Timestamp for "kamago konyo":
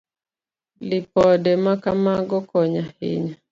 1.83-2.81